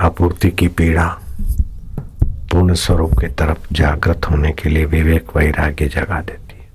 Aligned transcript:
आपूर्ति 0.00 0.50
की 0.50 0.68
पीड़ा, 0.68 1.06
पूर्ण 2.50 2.74
स्वरूप 2.74 3.10
की 3.20 3.26
तरफ़ 3.26 3.66
जागृत 3.72 4.26
होने 4.30 4.52
के 4.52 4.68
लिए 4.68 4.84
विवेक 4.84 5.36
वैराग्य 5.36 5.88
जगा 5.88 6.20
देती 6.20 6.54
है। 6.54 6.68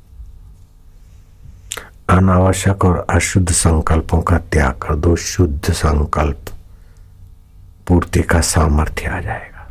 अनावश्यक 2.09 2.85
और 2.85 3.05
अशुद्ध 3.09 3.49
संकल्पों 3.51 4.21
का 4.21 4.37
त्याग 4.37 4.73
कर 4.81 4.95
दो, 4.95 5.15
शुद्ध 5.15 5.71
संकल्प 5.73 6.45
पूर्ति 7.87 8.21
का 8.21 8.41
सामर्थ्य 8.41 9.05
आ 9.05 9.19
जाएगा। 9.21 9.67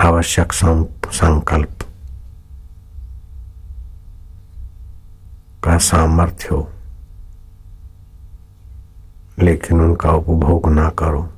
आवश्यक 0.00 0.52
संकल्प 0.52 1.84
का 5.64 5.78
सामर्थ्य 5.78 6.48
हो, 6.50 6.68
लेकिन 9.38 9.80
उनका 9.80 10.10
उपभोग 10.10 10.70
ना 10.72 10.88
करो। 10.88 11.28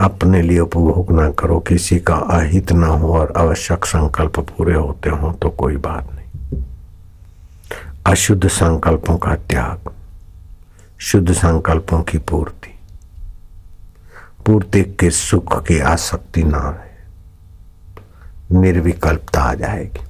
अपने 0.00 0.42
लिए 0.42 0.58
उपभोग 0.58 1.12
ना 1.12 1.30
करो, 1.30 1.60
किसी 1.60 1.98
का 1.98 2.14
अहित 2.14 2.72
ना 2.72 2.86
हो 2.86 3.18
और 3.18 3.32
आवश्यक 3.36 3.84
संकल्प 3.84 4.40
पूरे 4.40 4.74
होते 4.74 5.10
हो 5.10 5.32
तो 5.32 5.50
कोई 5.50 5.76
बात 5.76 6.12
नहीं। 6.12 6.62
अशुद्ध 8.06 8.48
संकल्पों 8.48 9.18
का 9.18 9.34
त्याग, 9.34 9.90
शुद्ध 11.00 11.32
संकल्पों 11.32 12.02
की 12.02 12.18
पूर्ति। 12.18 12.78
पूर्ति 14.46 14.96
के 15.00 15.10
सुख 15.10 15.66
की 15.66 15.78
आसक्ति 15.78 16.42
ना 16.42 16.58
रहे। 16.58 18.60
निर्विकल्पता 18.60 19.42
आ 19.42 19.54
जाएगी। 19.54 20.04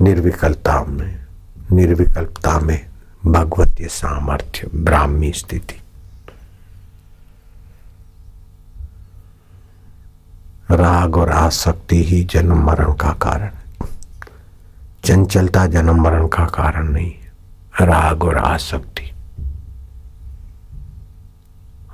निर्विकल्पता 0.00 0.84
में 0.84 1.26
निर्विकल्पता 1.72 2.60
में 2.60 2.86
भगवतीय 3.26 3.88
सामर्थ्य, 3.88 4.70
ब्राह्मी 4.74 5.32
स्थिति। 5.32 5.79
राग 10.70 11.16
और 11.16 11.30
आसक्ति 11.30 12.04
ही 12.04 12.24
जन्म 12.24 12.66
मरण 12.66 12.92
का 12.92 13.10
कारण। 13.10 13.50
चंचलता 15.04 15.66
जन्म 15.66 16.02
मरण 16.02 16.28
का 16.28 16.44
कारण 16.44 16.88
नहीं 16.88 17.12
है। 17.12 17.32
राग 17.86 18.24
और 18.24 18.38
आसक्ति। 18.38 19.12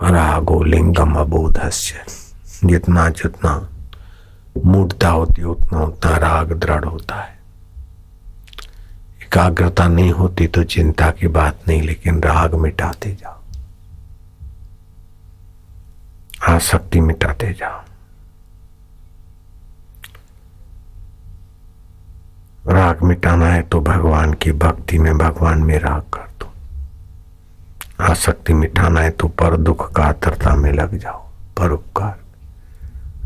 रागो 0.02 0.62
लिंगम 0.62 1.14
अबोधस्य। 1.14 2.05
जितना 2.64 3.08
जितना 3.08 3.68
मूर्ता 4.64 5.08
होती 5.08 5.42
उतना 5.42 5.80
उतना 5.80 6.16
राग 6.16 6.52
दृढ़ 6.52 6.84
होता 6.84 7.14
है। 7.14 7.38
एकाग्रता 9.22 9.88
नहीं 9.88 10.12
होती 10.12 10.46
तो 10.46 10.64
चिंता 10.64 11.11
की 11.11 11.28
बात 11.28 11.61
नहीं, 11.68 11.83
लेकिन 11.83 12.20
राग 12.22 12.55
मिटाते 12.55 13.12
जाओ। 13.12 13.40
आसक्ति 16.55 17.00
मिटाते 17.00 17.52
जाओ। 17.52 17.83
राग 22.69 23.03
मिटाना 23.03 23.47
है 23.47 23.62
तो 23.62 23.81
भगवान 23.81 24.33
की 24.33 24.53
भक्ति 24.53 24.98
में 24.98 25.19
भगवान 25.19 25.59
में 25.59 25.78
राग 25.78 26.03
कर 26.14 26.28
दो। 26.41 26.50
आसक्ति 28.05 28.55
मिटाना 28.55 29.00
है 29.00 29.11
तो 29.11 29.28
पर 29.28 29.56
दुख 29.56 29.92
का 29.92 30.05
आतरता 30.05 30.55
में 30.55 30.73
लग 30.73 30.98
जाओ, 30.98 31.28
पर 31.58 31.70
उपकार 31.70 32.19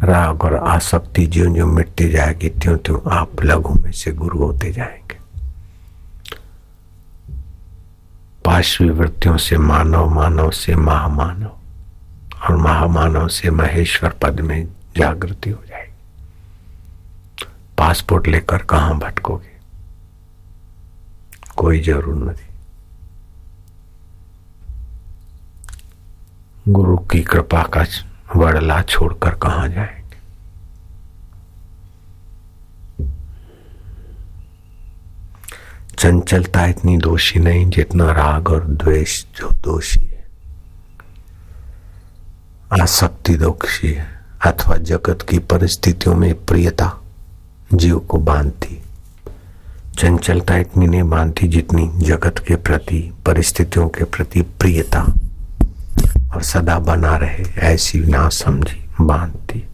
राग 0.07 0.45
और 0.45 0.55
आसक्ति 0.55 1.27
ज्यो 1.27 1.47
ज्यो 1.55 1.67
मिटती 1.67 2.09
जाएगी 2.09 2.49
त्यों 2.49 2.77
त्यों 2.77 2.99
आप 3.13 3.43
लघु 3.43 3.75
में 3.75 3.93
से 3.93 4.13
गुरु 4.13 4.39
होते 4.39 4.73
जाएँगे। 4.73 5.19
पार्श्वी 8.45 8.91
वृत्तियों 8.91 9.37
से 9.37 9.59
मानव 9.59 10.09
मानव 10.09 10.51
से 10.51 10.77
महामानव 10.77 11.51
और 12.45 12.57
महामानव 12.57 13.29
से 13.29 13.51
महेश्वर 13.51 14.11
पद 14.23 14.41
में 14.41 14.69
जागृति 14.97 15.51
हो 15.51 15.57
जाएगी 15.57 15.70
पासपोर्ट 17.91 18.27
लेकर 18.29 18.63
कहाँ 18.63 18.99
भटकोगे? 18.99 19.49
कोई 21.57 21.81
ज़रूर 21.81 22.15
नहीं। 22.15 22.49
गुरु 26.69 26.97
की 26.97 27.21
कृपा 27.21 27.63
का 27.63 27.85
वड़ला 28.37 28.83
छोड़कर 28.83 29.35
कहाँ 29.35 29.69
जाएँगे? 29.69 30.19
चंचलता 35.99 36.67
इतनी 36.67 36.97
दोषी 36.97 37.41
नहीं 37.41 37.69
जितना 37.71 38.13
राग 38.13 38.49
और 38.49 38.65
द्वेष 38.65 39.25
जो 39.37 39.51
दोषी 39.51 40.07
है। 40.07 40.25
आसक्ति 42.83 43.35
दोषी 43.35 43.93
है 43.93 44.09
अथवा 44.47 44.77
जगत 44.77 45.27
की 45.31 45.39
परिस्थितियों 45.39 46.15
में 46.15 46.47
प्रियता 46.47 46.97
जीव 47.75 47.99
को 47.99 48.19
बांधती। 48.19 48.83
चंचलता 49.99 50.57
इतनी 50.57 50.87
नहीं 50.87 51.03
बांधती 51.03 51.49
जितनी 51.49 51.91
जगत 51.97 52.35
के 52.49 52.57
प्रति, 52.57 53.15
परिस्थितियों 53.27 53.89
के 53.89 54.05
प्रति 54.05 54.43
प्रियता। 54.43 55.13
और 56.35 56.43
सदा 56.43 56.79
बना 56.79 57.17
रहे, 57.17 57.45
ऐसी 57.59 58.01
ना 58.01 58.29
समझी, 58.29 58.89
बांधती। 59.01 59.69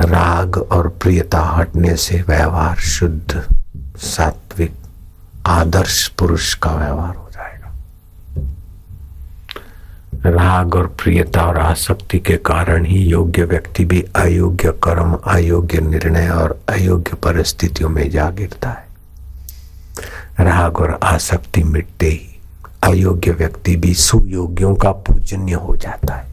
राग 0.00 0.56
और 0.56 0.88
प्रियता 0.88 1.40
हटने 1.40 1.96
से 1.96 2.24
व्यवहार 2.28 2.76
शुद्ध, 2.76 3.54
सात्विक, 3.96 4.74
आदर्श 5.46 6.08
पुरुष 6.08 6.54
का 6.54 6.70
व्यवहार 6.70 7.14
हो। 7.14 7.29
राग 10.26 10.74
और 10.74 10.86
प्रियता 10.86 11.42
और 11.42 11.58
आसक्ति 11.58 12.18
के 12.18 12.36
कारण 12.36 12.84
ही 12.84 12.98
योग्य 12.98 13.44
व्यक्ति 13.44 13.84
भी 13.84 14.04
अयोग्य 14.16 14.72
कर्म, 14.72 15.14
अयोग्य 15.14 15.80
निर्णय 15.80 16.28
और 16.28 16.60
अयोग्य 16.68 17.16
परिस्थितियों 17.16 17.88
में 17.88 18.10
जा 18.10 18.30
गिरता 18.30 18.70
है। 18.70 18.86
राग 20.40 20.78
और 20.78 20.98
आसक्ति 21.02 21.62
मिटते 21.62 22.06
ही 22.06 22.40
अयोग्य 22.82 23.30
व्यक्ति 23.30 23.76
भी 23.76 23.94
सुयोग्यों 23.94 24.74
का 24.74 24.90
पूजन्य 24.90 25.52
हो 25.52 25.76
जाता 25.76 26.14
है। 26.14 26.28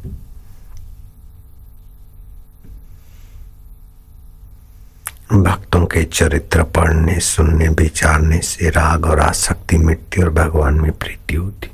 भक्तों 5.34 5.86
के 5.86 6.04
चरित्र 6.04 6.64
पढ़ने, 6.64 7.20
सुनने, 7.20 7.68
विचारने 7.68 8.40
से 8.40 8.70
राग 8.70 9.06
और 9.06 9.20
आसक्ति 9.20 9.78
मिटती 9.78 10.22
और 10.22 10.30
भगवान 10.30 10.74
में 10.74 10.92
प्रीति 10.92 11.36
होती। 11.36 11.72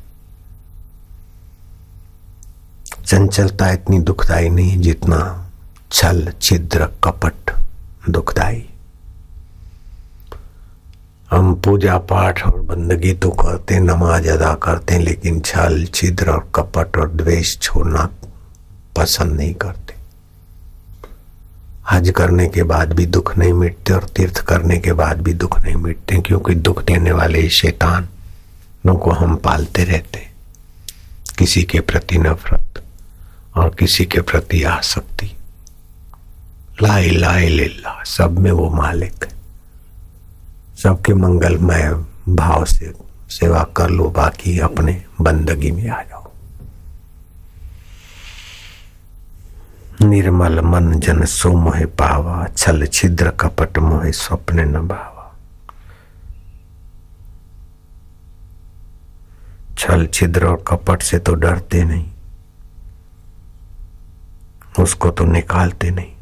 चंचलता 3.14 3.70
इतनी 3.72 3.98
दुखदाई 4.00 4.48
नहीं 4.50 4.78
जितना 4.82 5.18
छल, 5.92 6.32
छिद्र, 6.42 6.86
कपट 7.04 7.52
दुखदाई। 8.10 8.64
हम 11.32 11.54
पूजा 11.56 11.98
पाठ 11.98 12.42
और 12.48 12.60
बंदगी 12.62 13.14
तो 13.14 13.30
करते, 13.32 13.80
नमाज़ 13.80 14.30
अदा 14.30 14.54
करते, 14.54 14.98
लेकिन 15.00 15.40
छल, 15.40 15.86
छिद्र 15.86 16.30
और 16.30 16.50
कपट 16.56 16.98
और 16.98 17.12
द्वेष 17.12 17.58
छोड़ना 17.60 18.10
पसंद 18.98 19.38
नहीं 19.38 19.54
करते। 19.54 19.96
हज 21.92 22.10
करने 22.10 22.48
के 22.48 22.64
बाद 22.64 22.94
भी 22.94 23.06
दुख 23.06 23.38
नहीं 23.38 23.54
मिटते 23.54 23.94
और 23.94 24.10
तीर्थ 24.16 24.40
करने 24.40 24.78
के 24.78 24.94
बाद 24.94 25.22
भी 25.22 25.34
दुख 25.34 25.60
नहीं 25.60 25.76
मिटते, 25.76 26.22
क्योंकि 26.22 26.56
दुख 26.56 26.84
देने 26.84 27.12
वाले 27.12 27.50
शैतान 27.52 28.10
को 28.88 29.12
हम 29.12 29.36
पालते 29.36 29.84
रहते। 29.84 30.28
किसी 31.38 31.64
के 31.64 31.80
प्रति 31.80 32.18
नफरत 32.18 32.83
और 33.56 33.76
किसी 33.80 34.06
के 34.06 34.22
प्रति 34.22 34.64
आसक्ति। 34.64 35.32
लाई 36.82 37.10
लाई 37.10 37.48
लीला 37.48 38.04
सब 38.04 38.40
में 38.40 38.52
वो 38.52 38.70
मालिक 38.70 39.24
है। 39.24 39.32
सबके 40.84 41.14
मंगलमय 41.14 41.94
भाव 42.30 42.66
से 42.66 42.94
सेवा 43.30 43.64
कर 43.78 43.90
लो, 43.90 44.10
बाकी 44.10 44.60
अपने 44.60 45.04
बंदगी 45.22 45.72
में 45.72 45.90
आ 45.90 46.02
जाओ। 46.02 46.32
निर्मल 50.02 50.60
मन 50.60 51.00
जन 51.00 51.26
सो 51.26 51.52
मोहे 51.52 51.86
पावा, 51.86 52.48
छल 52.58 52.86
छिद्र 52.86 53.30
कपट 53.30 53.78
मोहे 53.78 54.12
स्वप्न 54.12 54.60
न 54.60 54.88
भावा 54.88 55.10
छल 59.78 60.06
छिद्र 60.08 60.46
और 60.46 60.64
कपट 60.68 61.02
से 61.02 61.20
तो 61.20 61.34
डरते 61.34 61.84
नहीं। 61.84 62.13
उसको 64.80 65.10
तो 65.10 65.26
निकालते 65.26 65.92
नहीं। 65.92 66.14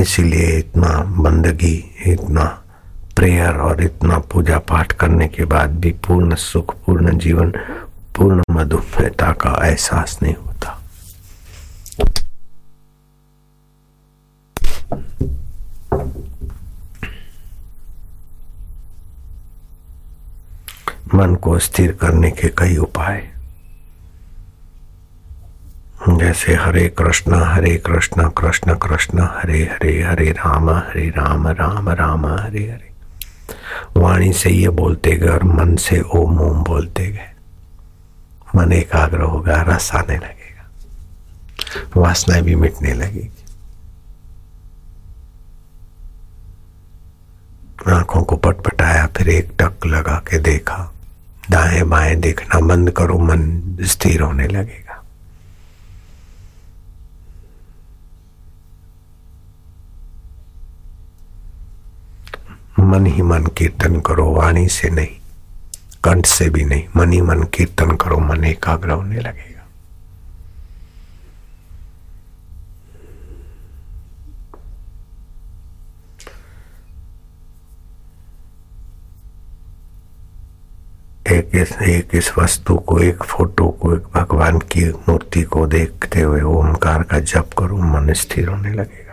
इसीलिए 0.00 0.58
इतना 0.58 0.98
बंदगी, 0.98 1.96
इतना 2.06 2.44
प्रेयर 3.16 3.54
और 3.54 3.82
इतना 3.82 4.18
पूजा 4.18 4.58
पाठ 4.58 4.92
करने 4.92 5.28
के 5.28 5.44
बाद 5.44 5.70
भी 5.70 5.90
पूर्ण 5.90 6.34
सुख, 6.34 6.74
पूर्ण 6.74 7.18
जीवन, 7.18 7.50
पूर्ण 8.16 8.42
मधुमेहता 8.50 9.32
का 9.32 9.66
एहसास 9.66 10.18
नहीं 10.22 10.34
होता। 10.34 10.78
मन 21.14 21.34
को 21.34 21.58
स्थिर 21.58 21.92
करने 21.92 22.30
के 22.30 22.48
कई 22.48 22.76
उपाय। 22.76 23.32
जैसे 26.18 26.54
हरे 26.54 26.88
कृष्ण 26.88 27.34
हरे 27.34 27.76
कृष्ण 27.76 28.28
कृष्ण 28.28 28.74
कृष्ण, 28.74 29.18
हरे 29.18 29.58
हरे 29.58 30.02
हरे 30.02 30.30
राम 30.30 30.70
हरे 30.70 31.08
राम 31.08 31.48
राम 31.48 31.88
राम, 31.88 32.26
हरे 32.26 32.60
हरे। 32.60 32.92
वाणी 33.96 34.32
से 34.32 34.50
ये 34.50 34.68
बोलते 34.68 35.12
गए 35.12 35.28
और 35.28 35.44
मन 35.44 35.76
से 35.76 36.00
ओम 36.00 36.40
ओम 36.40 36.64
बोलते 36.64 37.06
गए। 37.10 37.30
मन 38.56 38.72
एकाग्र 38.72 39.20
होगा, 39.20 39.62
रस 39.62 39.94
आने 39.94 40.16
लगेगा। 40.16 40.70
वासनाएँ 41.96 42.42
भी 42.42 42.54
मिटने 42.54 42.94
लगेगी। 42.94 43.44
आँखों 47.92 48.22
को 48.22 48.36
पटपटाया, 48.36 49.06
फिर 49.06 49.28
एक 49.28 49.52
टक 49.60 49.86
लगा 49.86 50.22
के 50.30 50.38
देखा। 50.38 50.92
दाएँ 51.50 51.82
बाएँ 51.82 52.16
देखना, 52.16 52.60
बंद 52.60 52.90
करो, 52.90 53.18
मन 53.18 53.62
स्थिर 53.82 54.20
होने 54.20 54.48
लगेगा। 54.48 54.81
मन 62.82 63.06
ही 63.06 63.22
मन 63.22 63.46
कीर्तन 63.56 64.00
करो, 64.00 64.24
वाणी 64.32 64.68
से 64.68 64.90
नहीं, 64.90 65.16
कंठ 66.04 66.26
से 66.26 66.48
भी 66.50 66.64
नहीं, 66.64 66.86
मन 66.96 67.12
ही 67.12 67.20
मन 67.20 67.42
कीर्तन 67.54 67.96
करो, 67.96 68.18
मन 68.18 68.44
एकाग्र 68.44 68.90
होने 68.90 69.20
लगेगा। 69.20 69.50
एक 81.30 81.50
इस 81.54 81.72
एक 81.82 82.14
इस 82.14 82.32
वस्तु 82.38 82.76
को, 82.76 82.98
एक 82.98 83.22
फ़ोटो 83.22 83.68
को, 83.68 83.94
एक 83.96 84.06
भगवान 84.14 84.58
की 84.72 84.84
मूर्ति 85.08 85.42
को 85.42 85.66
देखते 85.66 86.20
हुए 86.20 86.40
ओमकार 86.40 87.02
का 87.02 87.18
जप 87.18 87.50
करो, 87.58 87.76
मन 87.76 88.12
स्थिर 88.12 88.48
होने 88.48 88.72
लगेगा। 88.72 89.11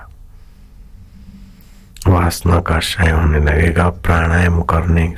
वासना 2.19 2.59
का 2.59 2.79
क्षय 2.79 3.09
होने 3.09 3.39
लगेगा। 3.39 3.89
प्राणायाम 3.89 4.61
करने 4.61 5.15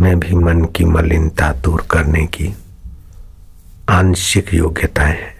में 0.00 0.20
भी 0.20 0.34
मन 0.34 0.64
की 0.64 0.84
मलिनता 0.84 1.52
दूर 1.52 1.86
करने 1.90 2.26
की 2.26 2.54
आंशिक 3.88 4.54
योग्यताएँ 4.54 5.16
है। 5.16 5.34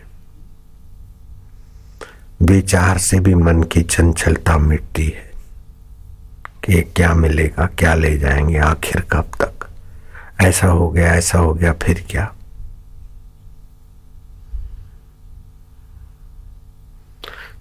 विचार 2.43 2.99
से 2.99 3.21
भी 3.21 3.35
मन 3.35 3.63
की 3.63 3.83
चंचलता 3.83 4.59
मिटती 4.59 5.05
है 5.05 5.31
कि 6.65 6.83
क्या 6.97 7.15
मिलेगा, 7.15 7.67
क्या 7.67 7.95
ले 7.95 8.19
जाएँगे, 8.19 8.59
आखिर 8.59 9.01
कब 9.01 9.25
तक? 9.43 9.69
ऐसा 10.41 10.67
हो 10.67 10.91
गया, 10.91 11.15
ऐसा 11.15 11.39
हो 11.39 11.55
गया, 11.55 11.73
फिर 11.73 12.07
क्या? 12.11 12.33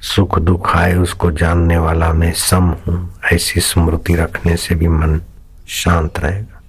सुख 0.04 0.40
दुख 0.40 0.76
आए, 0.76 0.96
उसको 0.96 1.32
जानने 1.32 1.78
वाला 1.78 2.14
मैं 2.14 2.34
सम 2.34 2.76
हूँ। 2.88 3.20
ऐसी 3.34 3.60
स्मृति 3.60 4.16
रखने 4.16 4.58
से 4.58 4.76
भी 4.76 4.88
मन 4.88 5.22
शांत 5.68 6.20
रहेगा। 6.20 6.62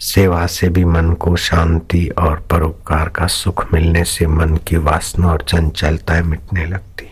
सेवा 0.00 0.46
से 0.46 0.68
भी 0.68 0.84
मन 0.84 1.12
को 1.12 1.36
शांति 1.36 2.08
और 2.08 2.46
परोपकार 2.50 3.08
का 3.08 3.26
सुख 3.26 3.72
मिलने 3.72 4.04
से 4.04 4.26
मन 4.26 4.56
की 4.56 4.76
वासना 4.76 5.28
और 5.28 5.42
चंचलताएँ 5.42 6.22
मिटने 6.22 6.66
लगती 6.66 7.06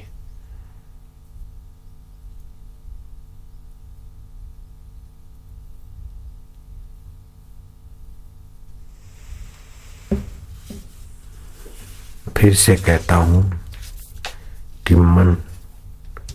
फिर 12.37 12.55
से 12.55 12.77
कहता 12.77 13.15
हूँ 13.15 13.64
कि 14.87 14.95
मन 14.95 15.37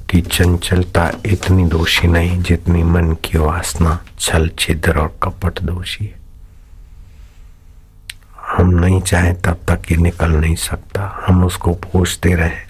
की 0.10 0.22
चंचलता 0.22 1.10
इतनी 1.25 1.66
दोषी 1.66 2.07
नहीं 2.07 2.42
जितनी 2.44 2.84
मन 2.84 3.13
की 3.24 3.38
वासना, 3.38 4.00
छल, 4.19 4.50
छिद्र 4.60 4.98
और 4.98 5.16
कपट 5.24 5.62
दोषी 5.62 6.06
है। 6.06 6.18
हम 8.48 8.69
नहीं 8.69 9.01
चाहे 9.01 9.34
तब 9.34 9.60
तक 9.69 9.92
ये 9.92 9.98
निकल 9.98 10.31
नहीं 10.31 10.56
सकता। 10.56 11.24
हम 11.28 11.44
उसको 11.46 11.74
पूछते 11.74 12.34
रहे 12.36 12.68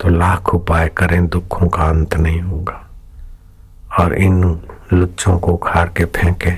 तो 0.00 0.08
लाख 0.08 0.54
उपाय 0.54 0.88
करें, 0.88 1.26
दुखों 1.26 1.68
का 1.68 1.82
अंत 1.82 2.14
नहीं 2.14 2.40
होगा। 2.40 2.78
और 3.98 4.14
इन 4.14 4.42
लुच्चों 4.92 5.38
को 5.38 5.56
खार 5.56 5.88
के 5.88 6.04
फेंके 6.04 6.50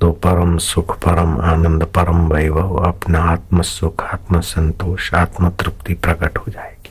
तो 0.00 0.10
परम 0.12 0.56
सुख, 0.58 0.96
परम 0.98 1.36
आनंद, 1.40 1.84
परम 1.84 2.26
वैभव, 2.28 2.76
अपना 2.78 3.20
आत्म 3.22 3.62
सुख 3.62 4.02
आत्म 4.02 4.40
संतोष 4.40 5.12
आत्म 5.14 5.50
तृप्ति 5.50 5.94
प्रकट 5.94 6.38
हो 6.38 6.44
जाएगी। 6.48 6.90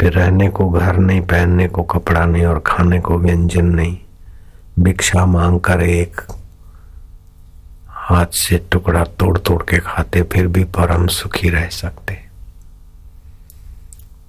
फिर 0.00 0.12
रहने 0.12 0.48
को 0.48 0.68
घर 0.70 0.96
नहीं, 0.96 1.20
पहनने 1.20 1.68
को 1.68 1.82
कपड़ा 1.82 2.24
नहीं 2.24 2.44
और 2.44 2.62
खाने 2.66 3.00
को 3.00 3.18
व्यंजन 3.18 3.66
नहीं। 3.66 3.98
भिक्षा 4.78 5.26
मांग 5.26 5.60
कर 5.60 5.82
एक 5.82 6.20
हाथ 7.90 8.26
से 8.26 8.58
टुकड़ा 8.72 9.04
तोड़ 9.04 9.38
तोड़ 9.38 9.62
के 9.62 9.78
खाते, 9.78 10.22
फिर 10.22 10.46
भी 10.46 10.64
परम 10.64 11.06
सुखी 11.06 11.48
रह 11.48 11.68
सकते। 11.68 12.18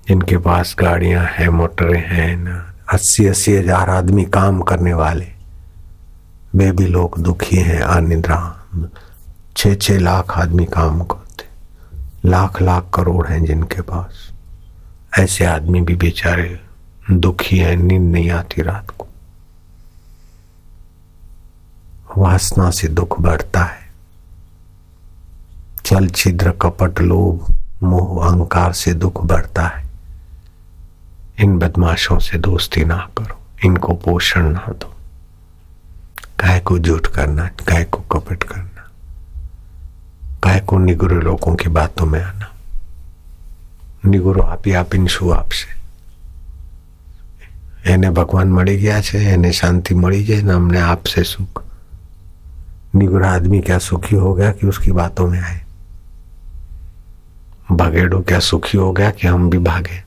जिनके 0.08 0.38
पास 0.38 0.76
गाड़ियाँ 0.80 1.26
हैं, 1.26 1.50
मोटरें 1.50 2.04
हैं, 2.08 2.36
ना 2.38 2.74
अस्सी 2.94 3.26
अस्सी 3.28 3.56
हज़ार 3.56 3.90
आदमी 3.90 4.26
काम 4.26 4.62
करने 4.62 4.94
वाले। 4.94 5.37
वे 6.58 6.72
भी 6.72 6.88
लोग 6.88 7.20
दुखी 7.20 7.56
हैं, 7.56 7.82
अनिद्रा। 7.82 8.64
छ 9.58 9.68
छ 9.82 9.92
लाख 9.92 10.32
आदमी 10.32 10.66
काम 10.66 11.04
करते। 11.04 11.46
लाख 12.30 12.62
लाख 12.62 12.92
करोड़ 12.94 13.28
हैं 13.28 13.46
जिनके 13.46 13.82
पास। 13.82 14.32
ऐसे 15.20 15.46
आदमी 15.46 15.82
भी 15.82 15.96
बेचारे 15.96 16.62
दुखी 17.12 17.58
हैं, 17.58 17.76
नींद 17.76 18.02
नहीं 18.02 18.30
आती 18.30 18.62
रात 18.62 18.90
को। 18.98 19.08
वासना 22.18 22.72
से 22.72 22.88
दुख 22.88 23.22
बढ़ता 23.22 23.64
है। 23.64 23.92
चल 25.86 26.08
छिद्र, 26.08 26.52
कपट, 26.52 27.00
लोभ, 27.00 27.56
मोह, 27.84 28.28
अहंकार 28.28 28.74
से 28.74 28.94
दुख 28.94 29.26
बढ़ता 29.26 29.68
है। 29.68 29.88
इन 31.40 31.60
बदमाशों 31.60 32.20
से 32.20 32.38
दोस्ती 32.38 32.86
ना 32.86 33.10
करो। 33.18 33.40
इनको 33.66 33.94
पोषण 33.94 34.50
ना 34.50 34.66
दो। 34.68 34.97
काय 36.39 36.61
को 36.61 36.79
झूठ 36.79 37.07
करना 37.09 37.47
काय 37.67 37.85
को 37.87 38.01
कपट 38.13 38.43
करना 38.45 38.91
काय 40.43 40.61
को 40.61 40.79
निगुरे 40.81 41.21
लोगों 41.21 41.55
की 41.57 41.69
बातों 41.71 42.07
में 42.07 42.23
आना 42.23 42.49
નિગુરો 44.05 44.43
આપી 44.45 44.75
આપીને 44.75 45.09
શું 45.09 45.33
આપશે 45.33 45.69
એને 47.85 48.09
ભગવાન 48.11 48.49
મળી 48.51 48.79
ગયા 48.79 49.03
છે 49.03 49.19
એને 49.33 49.53
શાંતિ 49.53 49.95
મળી 49.95 50.25
જાય 50.25 50.43
ને 50.43 50.53
અમને 50.53 50.81
આપશે 50.85 51.25
સુખ 51.25 51.63
निगुरा 52.95 53.29
आदमी 53.31 53.61
क्या 53.61 53.79
सुखी 53.81 54.17
हो 54.17 54.33
गया 54.35 54.51
कि 54.53 54.67
उसकी 54.67 54.93
बातों 54.93 55.27
में 55.29 55.41
आए 55.41 55.61
भगेड़ो 57.73 58.21
क्या 58.23 58.39
सुखी 58.41 58.79
हो 58.79 58.93
गया 58.93 59.11
कि 59.13 59.27
हम 59.27 59.49
भी 59.51 59.59
भागे 59.61 60.03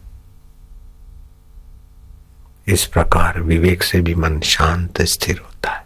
इस 2.67 2.85
प्रकार 2.87 3.39
विवेक 3.43 3.83
से 3.83 4.01
भी 4.01 4.15
मन 4.17 4.39
शांत 4.45 5.01
स्थिर 5.13 5.39
होता 5.39 5.71
है 5.71 5.78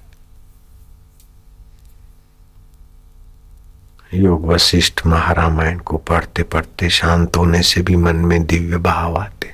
योग 4.14 4.46
वशिष्ठ 4.46 5.06
महारामायण 5.06 5.78
को 5.78 5.96
पढ़ते 5.96 6.42
पढ़ते 6.42 6.88
शांत 6.90 7.36
होने 7.36 7.62
से 7.62 7.82
भी 7.82 7.96
मन 7.96 8.16
में 8.16 8.46
दिव्य 8.46 8.76
भाव 8.76 9.16
आते। 9.16 9.52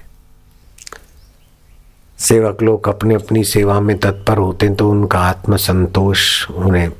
सेवक 2.18 2.62
लोग 2.62 2.88
अपने 2.88 3.14
अपनी 3.14 3.44
सेवा 3.44 3.80
में 3.80 3.98
तत्पर 3.98 4.38
होते 4.38 4.66
हैं 4.66 4.74
तो 4.76 4.90
उनका 4.90 5.18
आत्म 5.18 5.56
संतोष 5.56 6.50
उन्हें 6.50 6.90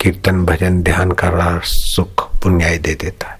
कीर्तन, 0.00 0.44
भजन, 0.44 0.82
ध्यान 0.82 1.10
कर 1.12 1.60
सुख 1.64 2.40
पुण्याय 2.42 2.78
दे 2.78 2.94
देता 2.94 3.28
है। 3.28 3.38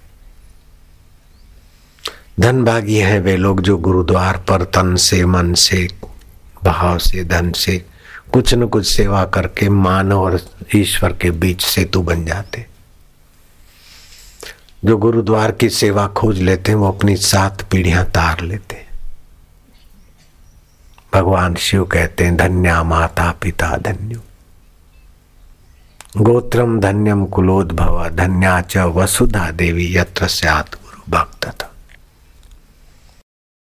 धन 2.41 2.65
भागी 2.65 2.97
है 2.97 3.19
वे 3.21 3.37
लोग 3.37 3.61
जो 3.61 3.77
गुरुद्वार 3.77 4.37
पर 4.37 4.65
तन 4.65 4.95
से, 4.97 5.25
मन 5.25 5.55
से, 5.55 5.89
भाव 6.65 6.99
से, 6.99 7.25
धन 7.25 7.53
से 7.53 7.85
कुछ 8.33 8.55
न 8.55 8.67
कुछ 8.67 8.87
सेवा 8.87 9.25
करके 9.25 9.69
मानव 9.69 10.21
और 10.21 10.41
ईश्वर 10.75 11.13
के 11.13 11.31
बीच 11.31 11.63
सेतु 11.63 12.03
बन 12.03 12.25
जाते। 12.25 12.67
जो 14.85 14.97
गुरुद्वार 14.97 15.53
की 15.53 15.71
सेवा 15.71 16.07
खोज 16.07 16.39
लेते 16.39 16.73
हैं, 16.73 16.79
वो 16.79 16.89
अपनी 16.89 17.17
सात 17.17 17.63
पीढ़ियाँ 17.63 18.05
तार 18.05 18.41
लेते 18.41 18.77
हैं। 18.77 18.87
भगवान 21.15 21.55
शिव 21.55 21.85
कहते 21.85 22.25
हैं, 22.25 22.37
धन्या 22.37 22.83
माता 22.83 23.35
पिता 23.43 23.77
धन्यो। 23.77 24.21
गोत्रम 26.23 26.81
धन्यम 26.81 27.27
कुलोद्भव, 27.27 28.09
धन्या 28.09 28.61
च 28.61 28.77
वसुधा 28.77 29.51
देवी, 29.51 29.97
यत्र 29.97 30.27
गुरु 30.75 31.19
भक्त 31.19 31.47
था 31.47 31.73